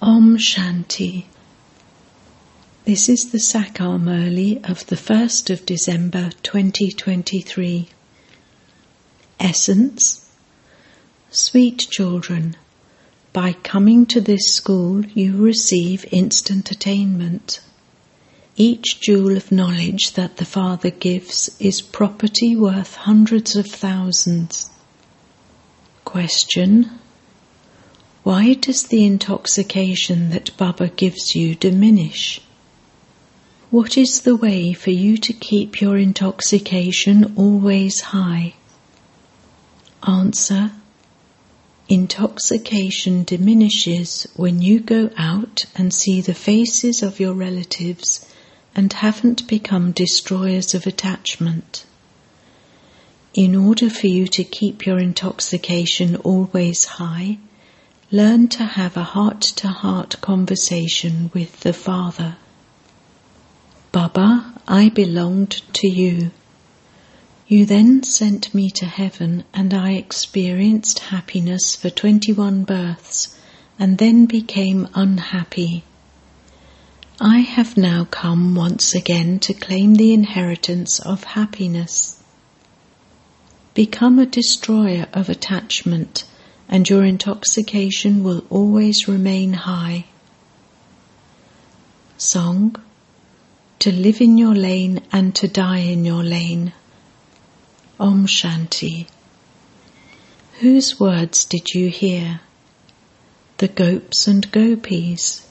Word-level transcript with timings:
Om 0.00 0.38
Shanti. 0.38 1.24
This 2.84 3.08
is 3.08 3.32
the 3.32 3.38
Sakar 3.38 3.98
Murli 3.98 4.64
of 4.70 4.86
the 4.86 4.94
1st 4.94 5.50
of 5.50 5.66
December 5.66 6.30
2023. 6.44 7.88
Essence 9.40 10.30
Sweet 11.32 11.78
children, 11.90 12.56
by 13.32 13.54
coming 13.54 14.06
to 14.06 14.20
this 14.20 14.54
school 14.54 15.04
you 15.06 15.36
receive 15.36 16.06
instant 16.12 16.70
attainment. 16.70 17.58
Each 18.56 19.00
jewel 19.00 19.36
of 19.36 19.50
knowledge 19.50 20.12
that 20.12 20.36
the 20.36 20.44
Father 20.44 20.90
gives 20.90 21.50
is 21.58 21.82
property 21.82 22.54
worth 22.54 22.94
hundreds 22.94 23.56
of 23.56 23.66
thousands. 23.66 24.70
Question 26.04 27.00
why 28.28 28.52
does 28.52 28.82
the 28.88 29.06
intoxication 29.06 30.28
that 30.28 30.54
Baba 30.58 30.88
gives 30.88 31.34
you 31.34 31.54
diminish? 31.54 32.42
What 33.70 33.96
is 33.96 34.20
the 34.20 34.36
way 34.36 34.74
for 34.74 34.90
you 34.90 35.16
to 35.16 35.32
keep 35.32 35.80
your 35.80 35.96
intoxication 35.96 37.32
always 37.36 38.02
high? 38.02 38.52
Answer 40.06 40.72
Intoxication 41.88 43.24
diminishes 43.24 44.26
when 44.36 44.60
you 44.60 44.80
go 44.80 45.08
out 45.16 45.64
and 45.74 45.94
see 45.94 46.20
the 46.20 46.34
faces 46.34 47.02
of 47.02 47.18
your 47.18 47.32
relatives 47.32 48.26
and 48.74 48.92
haven't 48.92 49.48
become 49.48 49.92
destroyers 49.92 50.74
of 50.74 50.86
attachment. 50.86 51.86
In 53.32 53.56
order 53.56 53.88
for 53.88 54.06
you 54.06 54.26
to 54.26 54.44
keep 54.44 54.84
your 54.84 54.98
intoxication 54.98 56.16
always 56.16 56.84
high, 56.84 57.38
Learn 58.10 58.48
to 58.48 58.64
have 58.64 58.96
a 58.96 59.04
heart 59.04 59.42
to 59.42 59.68
heart 59.68 60.18
conversation 60.22 61.30
with 61.34 61.60
the 61.60 61.74
Father. 61.74 62.36
Baba, 63.92 64.54
I 64.66 64.88
belonged 64.88 65.60
to 65.74 65.88
you. 65.88 66.30
You 67.48 67.66
then 67.66 68.02
sent 68.02 68.54
me 68.54 68.70
to 68.76 68.86
heaven, 68.86 69.44
and 69.52 69.74
I 69.74 69.92
experienced 69.92 71.00
happiness 71.00 71.76
for 71.76 71.90
21 71.90 72.64
births 72.64 73.38
and 73.78 73.98
then 73.98 74.24
became 74.24 74.88
unhappy. 74.94 75.84
I 77.20 77.40
have 77.40 77.76
now 77.76 78.06
come 78.06 78.54
once 78.54 78.94
again 78.94 79.38
to 79.40 79.52
claim 79.52 79.96
the 79.96 80.14
inheritance 80.14 80.98
of 80.98 81.24
happiness. 81.24 82.22
Become 83.74 84.18
a 84.18 84.24
destroyer 84.24 85.08
of 85.12 85.28
attachment 85.28 86.24
and 86.68 86.88
your 86.88 87.04
intoxication 87.04 88.22
will 88.22 88.44
always 88.50 89.08
remain 89.08 89.54
high. 89.54 90.04
Song 92.18 92.76
To 93.78 93.92
live 93.92 94.20
in 94.20 94.36
your 94.36 94.54
lane 94.54 95.00
and 95.10 95.34
to 95.36 95.48
die 95.48 95.78
in 95.78 96.04
your 96.04 96.22
lane. 96.22 96.72
Om 97.98 98.26
Shanti. 98.26 99.06
Whose 100.60 101.00
words 101.00 101.44
did 101.44 101.74
you 101.74 101.88
hear? 101.88 102.40
The 103.58 103.68
gopes 103.68 104.26
and 104.26 104.50
gopis. 104.52 105.46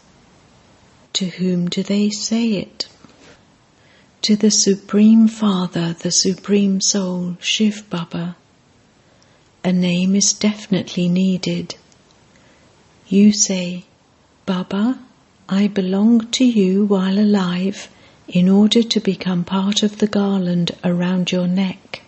To 1.13 1.25
whom 1.25 1.67
do 1.69 1.81
they 1.83 2.09
say 2.09 2.51
it? 2.51 2.87
To 4.23 4.35
the 4.35 4.51
Supreme 4.51 5.27
Father, 5.27 5.93
the 5.93 6.11
Supreme 6.11 6.79
Soul, 6.81 7.37
Shiv 7.39 7.89
Baba 7.89 8.35
a 9.67 9.73
name 9.73 10.15
is 10.15 10.31
definitely 10.31 11.09
needed. 11.09 11.75
You 13.09 13.33
say, 13.33 13.83
Baba, 14.45 14.97
I 15.49 15.67
belong 15.67 16.31
to 16.31 16.45
you 16.45 16.85
while 16.85 17.19
alive 17.19 17.89
in 18.29 18.47
order 18.47 18.81
to 18.81 18.99
become 19.01 19.43
part 19.43 19.83
of 19.83 19.97
the 19.97 20.07
garland 20.07 20.71
around 20.85 21.33
your 21.33 21.49
neck. 21.49 22.01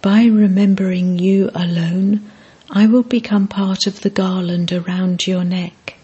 By 0.00 0.26
remembering 0.26 1.18
you 1.18 1.50
alone, 1.56 2.30
I 2.70 2.86
will 2.86 3.02
become 3.02 3.48
part 3.48 3.88
of 3.88 4.02
the 4.02 4.10
garland 4.10 4.70
around 4.70 5.26
your 5.26 5.42
neck. 5.42 5.96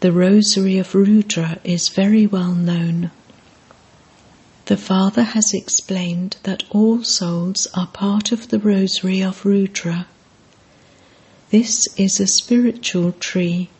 The 0.00 0.10
rosary 0.10 0.78
of 0.78 0.94
Rudra 0.94 1.58
is 1.64 1.90
very 1.90 2.26
well 2.26 2.54
known. 2.54 3.10
The 4.68 4.76
Father 4.76 5.22
has 5.22 5.54
explained 5.54 6.36
that 6.42 6.62
all 6.68 7.02
souls 7.02 7.66
are 7.72 7.86
part 7.86 8.32
of 8.32 8.48
the 8.48 8.58
rosary 8.58 9.22
of 9.22 9.46
Rudra. 9.46 10.06
This 11.48 11.88
is 11.96 12.20
a 12.20 12.26
spiritual 12.26 13.12
tree. 13.12 13.70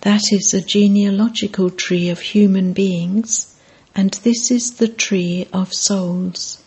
That 0.00 0.22
is 0.32 0.54
a 0.54 0.62
genealogical 0.62 1.68
tree 1.68 2.08
of 2.08 2.20
human 2.20 2.72
beings, 2.72 3.54
and 3.94 4.12
this 4.24 4.50
is 4.50 4.76
the 4.76 4.88
tree 4.88 5.46
of 5.52 5.74
souls. 5.74 6.62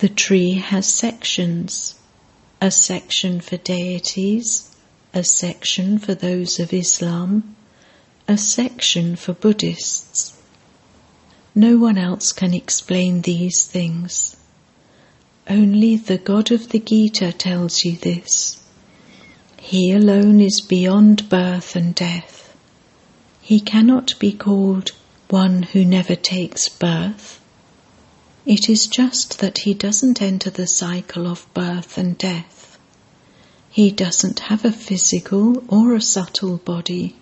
The 0.00 0.08
tree 0.08 0.54
has 0.54 0.92
sections 0.92 1.94
a 2.60 2.72
section 2.72 3.40
for 3.40 3.56
deities, 3.56 4.68
a 5.14 5.22
section 5.22 6.00
for 6.00 6.16
those 6.16 6.58
of 6.58 6.72
Islam, 6.72 7.54
a 8.26 8.36
section 8.36 9.14
for 9.14 9.32
Buddhists. 9.32 10.41
No 11.54 11.76
one 11.76 11.98
else 11.98 12.32
can 12.32 12.54
explain 12.54 13.20
these 13.20 13.64
things. 13.64 14.36
Only 15.48 15.96
the 15.96 16.16
God 16.16 16.50
of 16.50 16.70
the 16.70 16.78
Gita 16.78 17.32
tells 17.32 17.84
you 17.84 17.96
this. 17.96 18.58
He 19.58 19.92
alone 19.92 20.40
is 20.40 20.62
beyond 20.62 21.28
birth 21.28 21.76
and 21.76 21.94
death. 21.94 22.56
He 23.42 23.60
cannot 23.60 24.18
be 24.18 24.32
called 24.32 24.92
one 25.28 25.62
who 25.62 25.84
never 25.84 26.14
takes 26.14 26.68
birth. 26.68 27.40
It 28.46 28.68
is 28.68 28.86
just 28.86 29.40
that 29.40 29.58
he 29.58 29.74
doesn't 29.74 30.22
enter 30.22 30.50
the 30.50 30.66
cycle 30.66 31.26
of 31.26 31.46
birth 31.52 31.98
and 31.98 32.16
death. 32.16 32.78
He 33.68 33.90
doesn't 33.90 34.40
have 34.40 34.64
a 34.64 34.72
physical 34.72 35.64
or 35.68 35.94
a 35.94 36.00
subtle 36.00 36.56
body. 36.56 37.16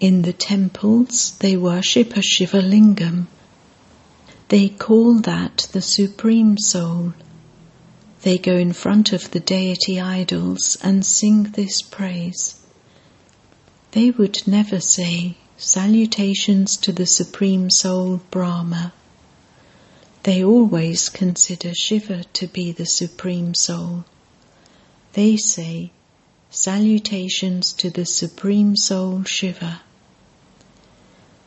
In 0.00 0.22
the 0.22 0.32
temples, 0.32 1.32
they 1.40 1.56
worship 1.56 2.16
a 2.16 2.22
Shiva 2.22 2.62
Lingam. 2.62 3.26
They 4.46 4.68
call 4.68 5.14
that 5.22 5.66
the 5.72 5.82
Supreme 5.82 6.56
Soul. 6.56 7.14
They 8.22 8.38
go 8.38 8.54
in 8.54 8.72
front 8.72 9.12
of 9.12 9.32
the 9.32 9.40
deity 9.40 10.00
idols 10.00 10.78
and 10.84 11.04
sing 11.04 11.42
this 11.54 11.82
praise. 11.82 12.60
They 13.90 14.12
would 14.12 14.46
never 14.46 14.78
say, 14.78 15.36
Salutations 15.56 16.76
to 16.76 16.92
the 16.92 17.06
Supreme 17.06 17.68
Soul 17.68 18.20
Brahma. 18.30 18.92
They 20.22 20.44
always 20.44 21.08
consider 21.08 21.74
Shiva 21.74 22.22
to 22.34 22.46
be 22.46 22.70
the 22.70 22.86
Supreme 22.86 23.52
Soul. 23.52 24.04
They 25.14 25.36
say, 25.36 25.90
Salutations 26.50 27.72
to 27.72 27.90
the 27.90 28.06
Supreme 28.06 28.76
Soul 28.76 29.24
Shiva. 29.24 29.80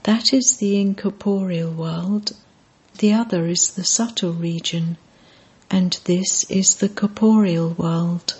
That 0.03 0.34
is 0.34 0.57
the 0.57 0.81
incorporeal 0.81 1.72
world, 1.72 2.31
the 2.97 3.13
other 3.13 3.45
is 3.45 3.72
the 3.72 3.84
subtle 3.84 4.34
region, 4.34 4.97
and 5.69 6.00
this 6.06 6.44
is 6.45 6.75
the 6.75 6.89
corporeal 6.89 7.69
world. 7.69 8.35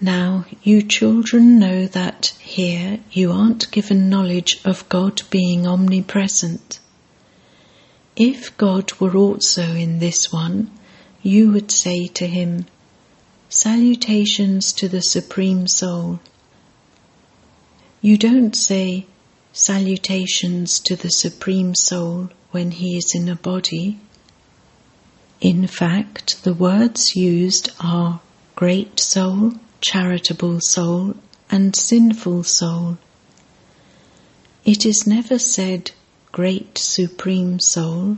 Now, 0.00 0.46
you 0.64 0.82
children 0.82 1.60
know 1.60 1.86
that 1.86 2.34
here 2.40 2.98
you 3.12 3.30
aren't 3.30 3.70
given 3.70 4.08
knowledge 4.08 4.60
of 4.64 4.88
God 4.88 5.22
being 5.30 5.68
omnipresent. 5.68 6.80
If 8.16 8.56
God 8.56 8.92
were 8.94 9.16
also 9.16 9.62
in 9.62 10.00
this 10.00 10.32
one, 10.32 10.72
you 11.22 11.52
would 11.52 11.70
say 11.70 12.08
to 12.08 12.26
him, 12.26 12.66
Salutations 13.48 14.72
to 14.72 14.88
the 14.88 15.02
Supreme 15.02 15.68
Soul. 15.68 16.18
You 18.00 18.18
don't 18.18 18.56
say, 18.56 19.06
salutations 19.52 20.80
to 20.80 20.96
the 20.96 21.10
Supreme 21.10 21.74
Soul 21.74 22.30
when 22.52 22.70
he 22.70 22.96
is 22.96 23.14
in 23.14 23.28
a 23.28 23.36
body. 23.36 23.98
In 25.42 25.66
fact, 25.66 26.42
the 26.42 26.54
words 26.54 27.14
used 27.14 27.70
are 27.78 28.20
great 28.56 28.98
soul, 28.98 29.52
charitable 29.82 30.58
soul, 30.60 31.14
and 31.50 31.76
sinful 31.76 32.44
soul. 32.44 32.96
It 34.64 34.86
is 34.86 35.06
never 35.06 35.38
said 35.38 35.90
great 36.30 36.78
supreme 36.78 37.60
soul. 37.60 38.16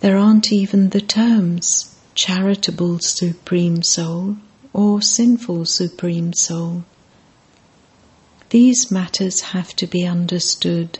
There 0.00 0.16
aren't 0.16 0.50
even 0.52 0.88
the 0.88 1.00
terms 1.00 1.94
charitable 2.14 2.98
supreme 3.00 3.84
soul 3.84 4.38
or 4.72 5.00
sinful 5.00 5.66
supreme 5.66 6.32
soul. 6.32 6.84
These 8.50 8.90
matters 8.90 9.40
have 9.52 9.76
to 9.76 9.86
be 9.86 10.06
understood. 10.06 10.98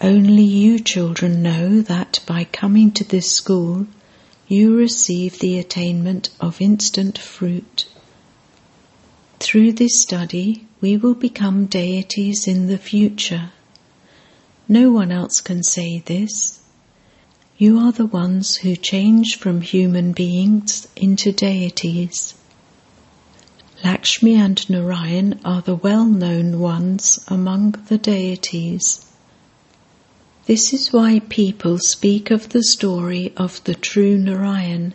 Only 0.00 0.44
you 0.44 0.80
children 0.80 1.42
know 1.42 1.82
that 1.82 2.20
by 2.26 2.44
coming 2.44 2.90
to 2.92 3.04
this 3.04 3.30
school, 3.30 3.86
you 4.48 4.74
receive 4.74 5.38
the 5.38 5.58
attainment 5.58 6.30
of 6.40 6.60
instant 6.60 7.18
fruit. 7.18 7.86
Through 9.40 9.72
this 9.72 10.00
study, 10.00 10.66
we 10.80 10.96
will 10.96 11.14
become 11.14 11.66
deities 11.66 12.48
in 12.48 12.66
the 12.66 12.78
future. 12.78 13.50
No 14.68 14.90
one 14.90 15.12
else 15.12 15.40
can 15.40 15.62
say 15.62 15.98
this. 15.98 16.60
You 17.58 17.78
are 17.78 17.92
the 17.92 18.06
ones 18.06 18.56
who 18.56 18.74
change 18.74 19.36
from 19.36 19.60
human 19.60 20.12
beings 20.12 20.88
into 20.96 21.30
deities. 21.30 22.34
Lakshmi 23.84 24.36
and 24.36 24.70
Narayan 24.70 25.40
are 25.44 25.60
the 25.60 25.74
well 25.74 26.04
known 26.04 26.60
ones 26.60 27.24
among 27.26 27.72
the 27.88 27.98
deities. 27.98 29.04
This 30.46 30.72
is 30.72 30.92
why 30.92 31.20
people 31.28 31.78
speak 31.78 32.30
of 32.30 32.50
the 32.50 32.62
story 32.62 33.32
of 33.36 33.62
the 33.64 33.74
true 33.74 34.16
Narayan. 34.16 34.94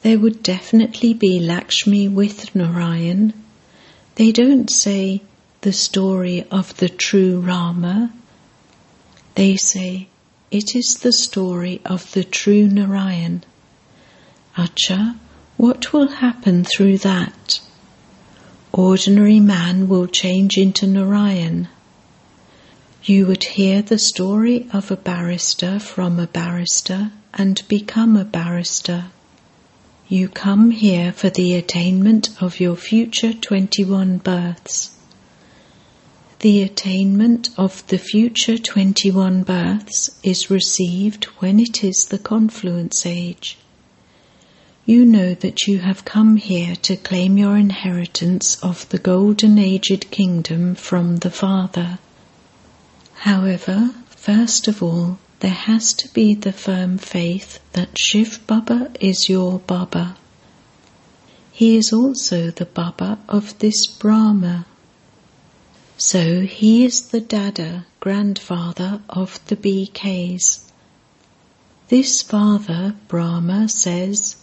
There 0.00 0.18
would 0.18 0.42
definitely 0.42 1.12
be 1.12 1.38
Lakshmi 1.38 2.08
with 2.08 2.54
Narayan. 2.54 3.34
They 4.14 4.32
don't 4.32 4.70
say 4.70 5.20
the 5.60 5.72
story 5.72 6.46
of 6.50 6.76
the 6.78 6.88
true 6.88 7.40
Rama. 7.40 8.14
They 9.34 9.56
say 9.56 10.08
it 10.50 10.74
is 10.74 10.98
the 10.98 11.12
story 11.12 11.82
of 11.84 12.12
the 12.12 12.24
true 12.24 12.66
Narayan. 12.66 13.44
Acha, 14.56 15.16
what 15.58 15.92
will 15.92 16.08
happen 16.08 16.64
through 16.64 16.98
that? 16.98 17.60
Ordinary 18.76 19.38
man 19.38 19.86
will 19.88 20.08
change 20.08 20.58
into 20.58 20.84
Narayan. 20.84 21.68
You 23.04 23.26
would 23.26 23.44
hear 23.44 23.82
the 23.82 24.00
story 24.00 24.66
of 24.72 24.90
a 24.90 24.96
barrister 24.96 25.78
from 25.78 26.18
a 26.18 26.26
barrister 26.26 27.12
and 27.32 27.62
become 27.68 28.16
a 28.16 28.24
barrister. 28.24 29.06
You 30.08 30.28
come 30.28 30.72
here 30.72 31.12
for 31.12 31.30
the 31.30 31.54
attainment 31.54 32.30
of 32.42 32.58
your 32.58 32.74
future 32.74 33.32
21 33.32 34.18
births. 34.18 34.90
The 36.40 36.62
attainment 36.62 37.50
of 37.56 37.86
the 37.86 37.98
future 37.98 38.58
21 38.58 39.44
births 39.44 40.18
is 40.24 40.50
received 40.50 41.26
when 41.38 41.60
it 41.60 41.84
is 41.84 42.06
the 42.06 42.18
confluence 42.18 43.06
age 43.06 43.56
you 44.86 45.06
know 45.06 45.32
that 45.32 45.66
you 45.66 45.78
have 45.78 46.04
come 46.04 46.36
here 46.36 46.76
to 46.76 46.94
claim 46.94 47.38
your 47.38 47.56
inheritance 47.56 48.62
of 48.62 48.86
the 48.90 48.98
golden 48.98 49.58
aged 49.58 50.10
kingdom 50.10 50.74
from 50.74 51.16
the 51.16 51.30
Father. 51.30 51.98
However, 53.14 53.90
first 54.10 54.68
of 54.68 54.82
all, 54.82 55.18
there 55.40 55.50
has 55.50 55.94
to 55.94 56.08
be 56.12 56.34
the 56.34 56.52
firm 56.52 56.98
faith 56.98 57.60
that 57.72 57.98
Shiv 57.98 58.46
Baba 58.46 58.90
is 59.00 59.28
your 59.28 59.58
Baba. 59.58 60.16
He 61.50 61.76
is 61.76 61.92
also 61.92 62.50
the 62.50 62.66
Baba 62.66 63.18
of 63.26 63.58
this 63.60 63.86
Brahma. 63.86 64.66
So 65.96 66.42
he 66.42 66.84
is 66.84 67.08
the 67.08 67.20
Dada, 67.20 67.86
grandfather 68.00 69.00
of 69.08 69.40
the 69.46 69.56
BKs. 69.56 70.60
This 71.88 72.20
father, 72.22 72.96
Brahma, 73.08 73.68
says, 73.68 74.36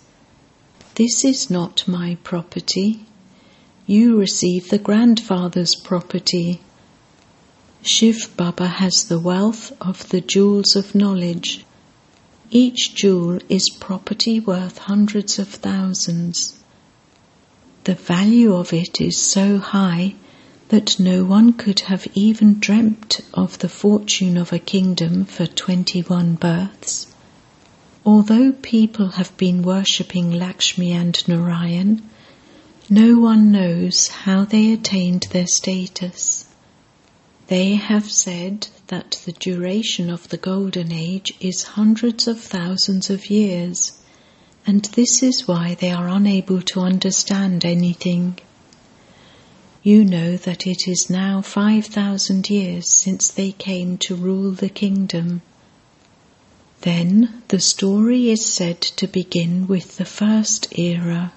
this 1.01 1.25
is 1.25 1.49
not 1.49 1.87
my 1.87 2.15
property. 2.23 3.03
You 3.87 4.19
receive 4.19 4.69
the 4.69 4.77
grandfather's 4.77 5.73
property. 5.73 6.61
Shiv 7.81 8.29
Baba 8.37 8.67
has 8.67 9.05
the 9.05 9.17
wealth 9.17 9.71
of 9.81 10.07
the 10.09 10.21
jewels 10.21 10.75
of 10.75 10.93
knowledge. 10.93 11.65
Each 12.51 12.93
jewel 12.93 13.39
is 13.49 13.71
property 13.79 14.39
worth 14.39 14.77
hundreds 14.77 15.39
of 15.39 15.47
thousands. 15.47 16.59
The 17.85 17.95
value 17.95 18.53
of 18.53 18.71
it 18.71 19.01
is 19.01 19.17
so 19.17 19.57
high 19.57 20.13
that 20.69 20.99
no 20.99 21.23
one 21.23 21.53
could 21.53 21.79
have 21.79 22.07
even 22.13 22.59
dreamt 22.59 23.21
of 23.33 23.57
the 23.57 23.69
fortune 23.69 24.37
of 24.37 24.53
a 24.53 24.59
kingdom 24.59 25.25
for 25.25 25.47
21 25.47 26.35
births. 26.35 27.07
Although 28.03 28.53
people 28.53 29.09
have 29.09 29.37
been 29.37 29.61
worshipping 29.61 30.31
Lakshmi 30.31 30.91
and 30.91 31.27
Narayan, 31.27 32.01
no 32.89 33.19
one 33.19 33.51
knows 33.51 34.07
how 34.07 34.43
they 34.43 34.73
attained 34.73 35.27
their 35.29 35.45
status. 35.45 36.45
They 37.45 37.75
have 37.75 38.09
said 38.09 38.69
that 38.87 39.21
the 39.25 39.33
duration 39.33 40.09
of 40.09 40.29
the 40.29 40.37
Golden 40.37 40.91
Age 40.91 41.33
is 41.39 41.77
hundreds 41.77 42.27
of 42.27 42.41
thousands 42.41 43.11
of 43.11 43.29
years, 43.29 43.91
and 44.65 44.85
this 44.95 45.21
is 45.21 45.47
why 45.47 45.75
they 45.75 45.91
are 45.91 46.07
unable 46.09 46.63
to 46.63 46.79
understand 46.79 47.63
anything. 47.63 48.39
You 49.83 50.03
know 50.03 50.37
that 50.37 50.65
it 50.65 50.87
is 50.87 51.07
now 51.07 51.41
5,000 51.41 52.49
years 52.49 52.89
since 52.89 53.29
they 53.29 53.51
came 53.51 53.99
to 53.99 54.15
rule 54.15 54.53
the 54.53 54.69
kingdom. 54.69 55.43
Then 56.81 57.43
the 57.49 57.59
story 57.59 58.31
is 58.31 58.43
said 58.43 58.81
to 58.81 59.05
begin 59.05 59.67
with 59.67 59.97
the 59.97 60.05
first 60.05 60.67
era. 60.79 61.31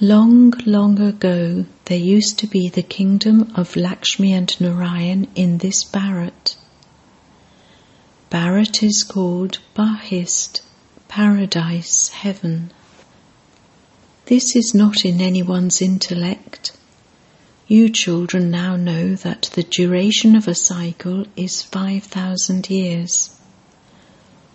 Long, 0.00 0.50
long 0.66 1.00
ago, 1.00 1.66
there 1.84 1.98
used 1.98 2.36
to 2.40 2.48
be 2.48 2.68
the 2.68 2.82
kingdom 2.82 3.52
of 3.54 3.76
Lakshmi 3.76 4.32
and 4.32 4.60
Narayan 4.60 5.28
in 5.36 5.58
this 5.58 5.84
Bharat. 5.84 6.56
Bharat 8.28 8.82
is 8.82 9.04
called 9.04 9.60
Bahisht, 9.76 10.62
paradise, 11.06 12.08
heaven. 12.08 12.72
This 14.26 14.56
is 14.56 14.74
not 14.74 15.04
in 15.04 15.20
anyone's 15.20 15.80
intellect. 15.80 16.72
You 17.68 17.88
children 17.88 18.50
now 18.50 18.74
know 18.74 19.14
that 19.14 19.50
the 19.54 19.62
duration 19.62 20.34
of 20.34 20.48
a 20.48 20.56
cycle 20.56 21.26
is 21.36 21.62
5,000 21.62 22.68
years. 22.68 23.30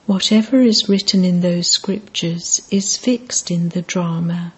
Whatever 0.07 0.61
is 0.61 0.87
written 0.87 1.25
in 1.25 1.41
those 1.41 1.67
scriptures 1.67 2.61
is 2.71 2.95
fixed 2.95 3.51
in 3.51 3.69
the 3.69 3.81
drama. 3.81 4.53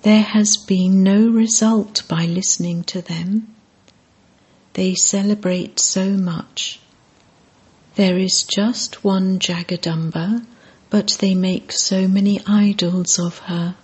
There 0.00 0.22
has 0.22 0.56
been 0.56 1.02
no 1.02 1.28
result 1.28 2.02
by 2.08 2.24
listening 2.24 2.84
to 2.84 3.02
them. 3.02 3.54
They 4.72 4.94
celebrate 4.94 5.78
so 5.78 6.12
much. 6.12 6.80
There 7.96 8.16
is 8.16 8.44
just 8.44 9.04
one 9.04 9.38
Jagadamba, 9.38 10.46
but 10.88 11.18
they 11.20 11.34
make 11.34 11.70
so 11.70 12.08
many 12.08 12.40
idols 12.46 13.18
of 13.18 13.40
her. 13.40 13.74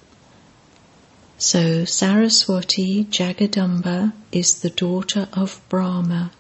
So 1.37 1.85
Saraswati 1.85 3.05
Jagadamba 3.05 4.15
is 4.33 4.61
the 4.63 4.71
daughter 4.71 5.29
of 5.35 5.61
Brahma. 5.69 6.31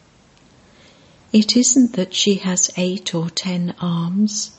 It 1.35 1.57
isn't 1.57 1.95
that 1.95 2.15
she 2.15 2.37
has 2.37 2.71
eight 2.77 3.13
or 3.13 3.29
ten 3.29 3.75
arms. 3.81 4.53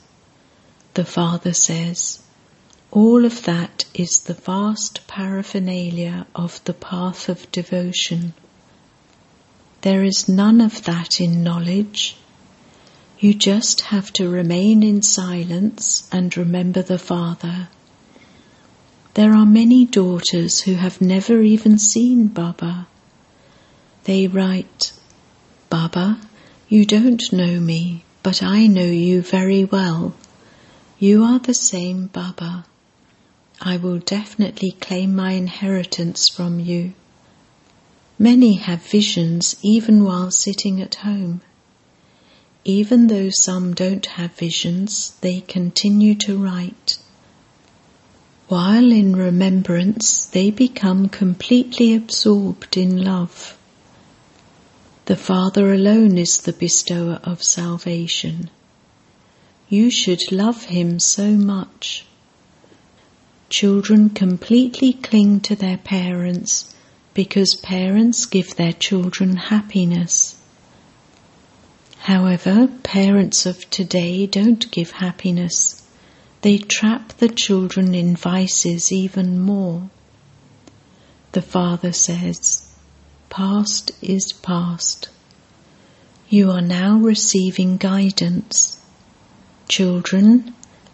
The 0.96 1.05
father 1.05 1.53
says, 1.53 2.20
all 2.91 3.24
of 3.24 3.44
that 3.44 3.86
is 3.94 4.20
the 4.20 4.34
vast 4.34 5.08
paraphernalia 5.08 6.27
of 6.36 6.62
the 6.65 6.74
path 6.74 7.29
of 7.29 7.50
devotion. 7.53 8.34
There 9.84 10.03
is 10.03 10.27
none 10.27 10.60
of 10.60 10.84
that 10.84 11.22
in 11.22 11.44
knowledge. 11.44 12.17
You 13.20 13.34
just 13.34 13.79
have 13.96 14.12
to 14.13 14.27
remain 14.27 14.84
in 14.84 15.01
silence 15.01 16.10
and 16.12 16.36
remember 16.36 16.82
the 16.82 17.00
Father. 17.00 17.70
There 19.13 19.34
are 19.34 19.46
many 19.46 19.86
daughters 19.86 20.60
who 20.63 20.74
have 20.74 21.00
never 21.00 21.41
even 21.41 21.79
seen 21.79 22.27
Baba. 22.27 22.88
They 24.03 24.27
write, 24.27 24.91
Baba, 25.70 26.20
you 26.68 26.86
don't 26.86 27.32
know 27.32 27.60
me, 27.60 28.04
but 28.24 28.42
I 28.42 28.66
know 28.66 28.86
you 28.86 29.22
very 29.22 29.64
well. 29.64 30.16
You 30.98 31.24
are 31.24 31.38
the 31.38 31.54
same 31.54 32.08
Baba. 32.08 32.66
I 33.62 33.78
will 33.78 34.00
definitely 34.00 34.72
claim 34.72 35.16
my 35.16 35.34
inheritance 35.34 36.28
from 36.28 36.60
you. 36.60 36.94
Many 38.18 38.54
have 38.54 38.82
visions 38.82 39.56
even 39.62 40.04
while 40.04 40.32
sitting 40.32 40.82
at 40.82 40.96
home. 40.96 41.42
Even 42.64 43.08
though 43.08 43.30
some 43.30 43.76
don't 43.76 44.06
have 44.06 44.32
visions, 44.32 45.14
they 45.22 45.42
continue 45.42 46.16
to 46.16 46.36
write. 46.36 46.98
While 48.48 48.92
in 48.92 49.16
remembrance, 49.16 50.26
they 50.26 50.50
become 50.50 51.10
completely 51.10 51.94
absorbed 51.94 52.76
in 52.76 53.04
love. 53.04 53.56
The 55.06 55.16
Father 55.16 55.72
alone 55.72 56.18
is 56.18 56.38
the 56.38 56.54
bestower 56.54 57.20
of 57.24 57.44
salvation. 57.44 58.50
You 59.70 59.92
should 59.92 60.32
love 60.32 60.64
Him 60.64 61.00
so 61.00 61.34
much. 61.34 62.06
Children 63.50 64.10
completely 64.10 64.94
cling 64.94 65.42
to 65.42 65.56
their 65.56 65.78
parents 65.78 66.74
because 67.14 67.54
parents 67.54 68.26
give 68.26 68.56
their 68.56 68.74
children 68.74 69.36
happiness. 69.36 70.38
However, 72.00 72.68
parents 72.82 73.46
of 73.46 73.70
today 73.70 74.26
don't 74.26 74.72
give 74.72 74.90
happiness. 74.90 75.84
They 76.42 76.58
trap 76.58 77.14
the 77.20 77.30
children 77.30 77.94
in 77.94 78.16
vices 78.16 78.92
even 78.92 79.40
more. 79.40 79.92
The 81.34 81.44
Father 81.44 81.92
says, 81.92 82.72
Past 83.29 83.91
is 84.01 84.32
past. 84.32 85.10
You 86.29 86.51
are 86.51 86.62
now 86.62 86.98
receiving 86.98 87.77
guidance. 87.77 88.79
Children, 89.67 90.53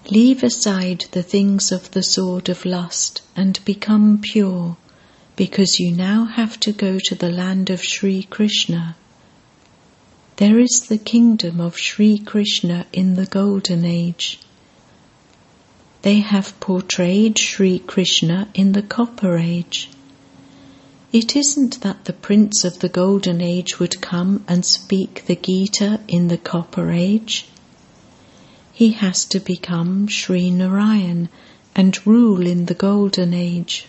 leave 0.09 0.43
aside 0.43 1.05
the 1.11 1.23
things 1.23 1.71
of 1.71 1.91
the 1.91 2.03
sword 2.03 2.50
of 2.50 2.65
lust 2.65 3.21
and 3.35 3.63
become 3.65 4.19
pure, 4.21 4.77
because 5.35 5.79
you 5.79 5.91
now 5.91 6.25
have 6.25 6.59
to 6.61 6.71
go 6.71 7.00
to 7.05 7.15
the 7.15 7.29
land 7.29 7.69
of 7.69 7.83
Sri 7.83 8.23
Krishna. 8.23 8.95
There 10.38 10.59
is 10.59 10.88
the 10.88 10.97
kingdom 10.97 11.61
of 11.61 11.77
Sri 11.77 12.17
Krishna 12.17 12.88
in 12.91 13.13
the 13.13 13.27
Golden 13.27 13.85
Age. 13.85 14.39
They 16.01 16.19
have 16.19 16.59
portrayed 16.59 17.38
Sri 17.38 17.77
Krishna 17.77 18.47
in 18.53 18.71
the 18.71 18.81
Copper 18.81 19.38
Age. 19.38 19.89
It 21.13 21.36
isn't 21.36 21.82
that 21.82 22.06
the 22.06 22.13
Prince 22.13 22.63
of 22.63 22.80
the 22.80 22.88
Golden 22.88 23.41
Age 23.41 23.80
would 23.80 24.00
come 24.00 24.46
and 24.48 24.65
speak 24.65 25.25
the 25.25 25.36
Gita 25.36 26.00
in 26.08 26.30
the 26.30 26.38
Copper 26.38 26.89
Age. 26.89 27.48
He 28.72 28.94
has 28.94 29.25
to 29.25 29.41
become 29.41 30.08
Sri 30.08 30.50
Narayan 30.50 31.27
and 31.75 32.08
rule 32.08 32.48
in 32.48 32.68
the 32.68 32.74
Golden 32.74 33.34
Age. 33.34 33.88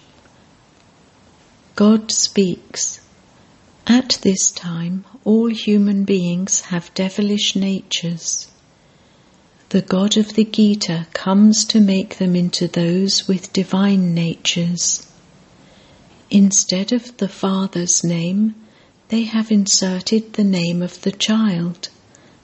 God 1.77 2.11
speaks. 2.11 2.99
At 3.87 4.19
this 4.23 4.51
time, 4.51 5.05
all 5.23 5.47
human 5.49 6.03
beings 6.03 6.63
have 6.73 6.93
devilish 6.93 7.55
natures. 7.55 8.49
The 9.69 9.83
God 9.83 10.17
of 10.17 10.35
the 10.35 10.45
Gita 10.45 11.07
comes 11.13 11.65
to 11.67 11.79
make 11.81 12.19
them 12.19 12.35
into 12.35 12.67
those 12.67 13.29
with 13.29 13.53
divine 13.53 14.13
natures. 14.13 15.07
Instead 16.35 16.93
of 16.93 17.15
the 17.19 17.29
father's 17.29 18.03
name, 18.03 18.55
they 19.09 19.25
have 19.25 19.53
inserted 19.53 20.33
the 20.33 20.43
name 20.43 20.81
of 20.81 21.03
the 21.03 21.13
child, 21.13 21.91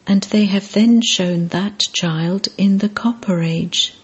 and 0.07 0.25
they 0.25 0.45
have 0.45 0.75
then 0.75 1.01
shown 1.01 1.49
that 1.49 1.79
child 1.95 2.49
in 2.59 2.77
the 2.77 2.91
Copper 2.91 3.41
Age. 3.41 3.95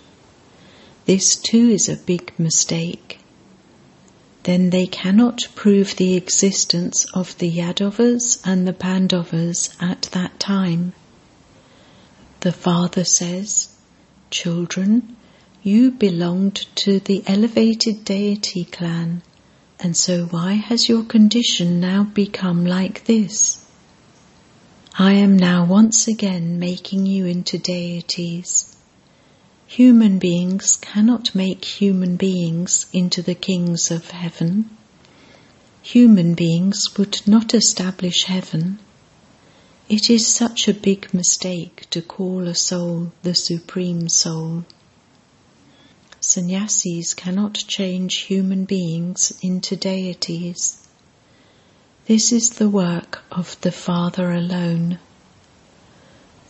This 1.05 1.37
too 1.37 1.69
is 1.69 1.91
a 1.91 1.99
big 1.99 2.33
mistake. 2.39 3.19
Then 4.45 4.71
they 4.71 4.87
cannot 4.87 5.41
prove 5.55 5.97
the 5.97 6.15
existence 6.15 7.05
of 7.13 7.37
the 7.37 7.51
Yadavas 7.51 8.41
and 8.43 8.67
the 8.67 8.73
Pandavas 8.73 9.77
at 9.83 10.09
that 10.13 10.41
time. 10.41 10.95
The 12.41 12.53
father 12.53 13.05
says, 13.05 13.69
Children, 14.31 15.15
you 15.63 15.91
belonged 15.91 16.65
to 16.77 17.01
the 17.01 17.23
elevated 17.27 18.07
deity 18.07 18.65
clan 18.65 19.21
and 19.81 19.97
so, 19.97 20.27
why 20.27 20.53
has 20.55 20.89
your 20.89 21.03
condition 21.03 21.81
now 21.81 22.05
become 22.05 22.65
like 22.65 23.05
this? 23.05 23.65
I 24.99 25.15
am 25.15 25.37
now 25.37 25.65
once 25.65 26.07
again 26.07 26.59
making 26.59 27.07
you 27.07 27.27
into 27.27 27.59
deities. 27.59 28.77
Human 29.67 30.21
beings 30.21 30.77
cannot 30.77 31.35
make 31.35 31.65
human 31.65 32.17
beings 32.17 32.87
into 32.93 33.23
the 33.23 33.35
kings 33.35 33.91
of 33.91 34.13
heaven. 34.13 34.71
Human 35.83 36.35
beings 36.35 36.97
would 36.97 37.21
not 37.27 37.55
establish 37.55 38.25
heaven. 38.25 38.79
It 39.89 40.09
is 40.09 40.27
such 40.27 40.69
a 40.69 40.75
big 40.75 41.13
mistake 41.13 41.87
to 41.91 42.01
call 42.01 42.47
a 42.47 42.55
soul 42.55 43.13
the 43.23 43.35
Supreme 43.35 44.09
Soul. 44.09 44.65
Sannyasis 46.27 47.13
cannot 47.13 47.53
change 47.53 48.15
human 48.21 48.65
beings 48.65 49.31
into 49.43 49.77
deities. 49.77 50.79
This 52.07 52.33
is 52.33 52.49
the 52.49 52.71
work 52.71 53.23
of 53.31 53.61
the 53.61 53.71
Father 53.71 54.33
alone. 54.33 54.99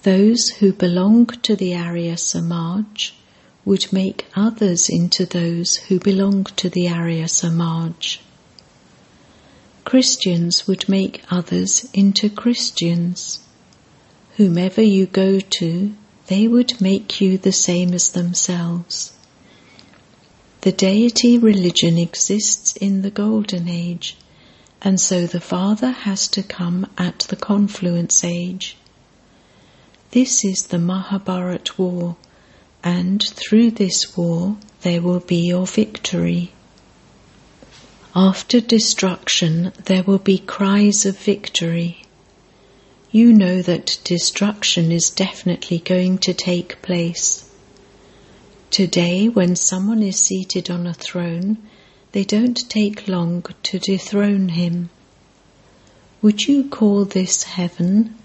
Those 0.04 0.49
who 0.49 0.73
belong 0.73 1.26
to 1.26 1.57
the 1.57 1.75
Arya 1.75 2.16
Samaj 2.19 3.14
would 3.64 3.93
make 3.93 4.26
others 4.37 4.88
into 4.88 5.26
those 5.26 5.75
who 5.75 5.99
belong 5.99 6.45
to 6.57 6.71
the 6.71 6.88
Arya 6.88 7.26
Samaj. 7.26 8.21
Christians 9.85 10.69
would 10.69 10.88
make 10.88 11.25
others 11.33 11.90
into 11.93 12.31
Christians. 12.31 13.40
Whomever 14.37 14.83
you 14.83 15.07
go 15.07 15.40
to, 15.40 15.95
they 16.28 16.47
would 16.47 16.81
make 16.81 17.21
you 17.21 17.38
the 17.38 17.50
same 17.50 17.93
as 17.93 18.12
themselves. 18.12 19.13
The 20.64 20.73
deity 20.73 21.37
religion 21.37 21.99
exists 21.99 22.75
in 22.76 23.02
the 23.02 23.11
Golden 23.11 23.68
Age, 23.68 24.16
and 24.80 24.99
so 24.99 25.26
the 25.26 25.38
Father 25.38 25.90
has 25.90 26.26
to 26.28 26.42
come 26.42 26.87
at 26.97 27.18
the 27.28 27.37
Confluence 27.37 28.25
Age. 28.25 28.75
This 30.12 30.42
is 30.42 30.68
the 30.68 30.78
Mahabharat 30.78 31.78
War, 31.78 32.16
and 32.83 33.23
through 33.23 33.73
this 33.73 34.16
war 34.16 34.56
there 34.80 35.02
will 35.02 35.21
be 35.21 35.47
your 35.49 35.66
victory. 35.66 36.52
After 38.16 38.59
destruction, 38.59 39.71
there 39.85 40.02
will 40.02 40.16
be 40.16 40.38
cries 40.38 41.04
of 41.04 41.18
victory. 41.18 42.06
You 43.11 43.35
know 43.35 43.61
that 43.61 43.99
destruction 44.02 44.90
is 44.90 45.11
definitely 45.11 45.80
going 45.80 46.16
to 46.21 46.33
take 46.33 46.80
place. 46.80 47.50
Today, 48.71 49.28
when 49.28 49.56
someone 49.56 50.02
is 50.02 50.18
seated 50.18 50.71
on 50.71 50.87
a 50.87 50.94
throne, 50.94 51.59
they 52.12 52.25
don't 52.25 52.68
take 52.68 53.09
long 53.09 53.44
to 53.64 53.78
dethrone 53.78 54.50
him. 54.50 54.90
Would 56.23 56.47
you 56.49 56.68
call 56.68 57.04
this 57.04 57.42
heaven? 57.42 58.16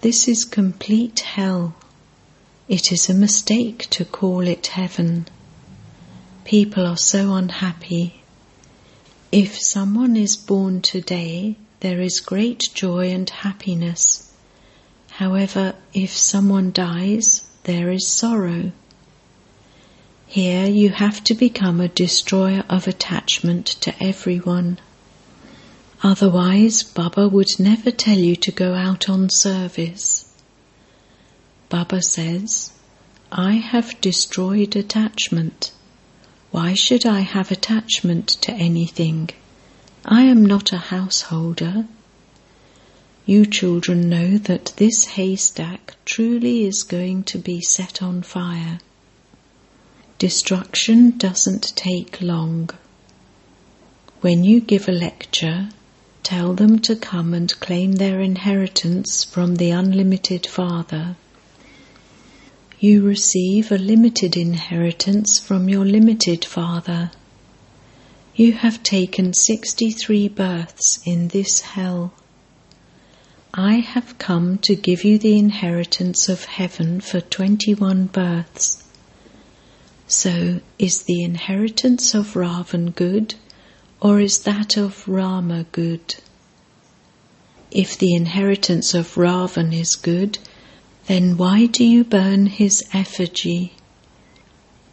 This 0.00 0.28
is 0.28 0.44
complete 0.44 1.20
hell. 1.20 1.74
It 2.68 2.90
is 2.90 3.08
a 3.08 3.14
mistake 3.14 3.88
to 3.90 4.04
call 4.04 4.40
it 4.46 4.66
heaven. 4.68 5.26
People 6.44 6.86
are 6.86 6.96
so 6.96 7.34
unhappy. 7.34 8.22
If 9.32 9.58
someone 9.58 10.16
is 10.16 10.36
born 10.36 10.82
today, 10.82 11.56
there 11.80 12.00
is 12.00 12.20
great 12.20 12.70
joy 12.74 13.10
and 13.10 13.28
happiness. 13.28 14.32
However, 15.10 15.74
if 15.94 16.10
someone 16.16 16.72
dies, 16.72 17.46
there 17.64 17.90
is 17.90 18.08
sorrow. 18.08 18.72
Here 20.28 20.66
you 20.66 20.90
have 20.90 21.22
to 21.24 21.34
become 21.34 21.80
a 21.80 21.88
destroyer 21.88 22.64
of 22.68 22.88
attachment 22.88 23.66
to 23.82 23.94
everyone. 24.02 24.78
Otherwise, 26.02 26.82
Baba 26.82 27.28
would 27.28 27.58
never 27.58 27.90
tell 27.90 28.18
you 28.18 28.36
to 28.36 28.50
go 28.50 28.74
out 28.74 29.08
on 29.08 29.30
service. 29.30 30.30
Baba 31.68 32.02
says, 32.02 32.72
I 33.30 33.52
have 33.54 34.00
destroyed 34.00 34.76
attachment. 34.76 35.72
Why 36.50 36.74
should 36.74 37.06
I 37.06 37.20
have 37.20 37.50
attachment 37.50 38.28
to 38.42 38.52
anything? 38.52 39.30
I 40.04 40.22
am 40.22 40.44
not 40.44 40.72
a 40.72 40.78
householder. 40.78 41.86
You 43.24 43.46
children 43.46 44.08
know 44.08 44.38
that 44.38 44.72
this 44.76 45.04
haystack 45.04 45.96
truly 46.04 46.64
is 46.64 46.82
going 46.82 47.24
to 47.24 47.38
be 47.38 47.60
set 47.60 48.02
on 48.02 48.22
fire. 48.22 48.78
Destruction 50.18 51.18
doesn't 51.18 51.76
take 51.76 52.22
long. 52.22 52.70
When 54.22 54.44
you 54.44 54.62
give 54.62 54.88
a 54.88 54.92
lecture, 54.92 55.68
tell 56.22 56.54
them 56.54 56.78
to 56.80 56.96
come 56.96 57.34
and 57.34 57.60
claim 57.60 57.96
their 57.96 58.22
inheritance 58.22 59.24
from 59.24 59.56
the 59.56 59.72
unlimited 59.72 60.46
Father. 60.46 61.16
You 62.80 63.02
receive 63.02 63.70
a 63.70 63.76
limited 63.76 64.38
inheritance 64.38 65.38
from 65.38 65.68
your 65.68 65.84
limited 65.84 66.46
Father. 66.46 67.10
You 68.34 68.52
have 68.52 68.82
taken 68.82 69.34
63 69.34 70.28
births 70.28 70.98
in 71.04 71.28
this 71.28 71.60
hell. 71.60 72.14
I 73.52 73.74
have 73.74 74.16
come 74.16 74.56
to 74.58 74.74
give 74.74 75.04
you 75.04 75.18
the 75.18 75.38
inheritance 75.38 76.30
of 76.30 76.46
heaven 76.46 77.02
for 77.02 77.20
21 77.20 78.06
births. 78.06 78.82
So, 80.08 80.60
is 80.78 81.02
the 81.02 81.24
inheritance 81.24 82.14
of 82.14 82.34
Ravan 82.34 82.94
good, 82.94 83.34
or 84.00 84.20
is 84.20 84.38
that 84.40 84.76
of 84.76 85.08
Rama 85.08 85.66
good? 85.72 86.14
If 87.72 87.98
the 87.98 88.14
inheritance 88.14 88.94
of 88.94 89.16
Ravan 89.16 89.72
is 89.76 89.96
good, 89.96 90.38
then 91.06 91.36
why 91.36 91.66
do 91.66 91.84
you 91.84 92.04
burn 92.04 92.46
his 92.46 92.84
effigy? 92.92 93.72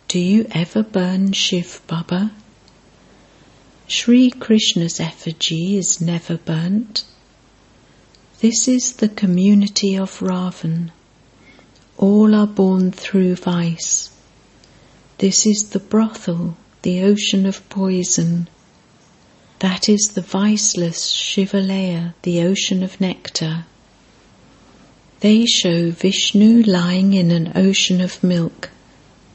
Do 0.08 0.17
you 0.17 0.48
ever 0.50 0.82
burn 0.82 1.34
Shiv 1.34 1.82
Baba? 1.86 2.32
Sri 3.88 4.32
Krishna's 4.32 5.00
effigy 5.00 5.77
is 5.77 6.01
never 6.01 6.38
burnt. 6.38 7.03
This 8.39 8.67
is 8.67 8.93
the 8.93 9.10
community 9.10 9.96
of 9.96 10.20
Ravan. 10.20 10.89
All 11.98 12.34
are 12.34 12.48
born 12.48 12.91
through 12.91 13.36
vice. 13.36 14.10
This 15.24 15.46
is 15.46 15.70
the 15.70 15.80
brothel, 15.80 16.58
the 16.82 17.01
ocean 17.03 17.46
of 17.46 17.70
poison. 17.70 18.50
That 19.60 19.88
is 19.88 20.10
the 20.15 20.22
viceless 20.22 21.15
Shivalaya, 21.15 22.13
the 22.24 22.42
ocean 22.42 22.84
of 22.84 23.00
nectar. 23.00 23.63
They 25.22 25.46
show 25.46 25.92
Vishnu 25.92 26.63
lying 26.63 27.13
in 27.13 27.32
an 27.32 27.53
ocean 27.56 28.01
of 28.01 28.22
milk, 28.22 28.70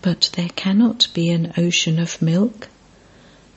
but 0.02 0.28
there 0.34 0.50
cannot 0.50 1.06
be 1.14 1.30
an 1.30 1.54
ocean 1.56 1.98
of 1.98 2.20
milk. 2.20 2.68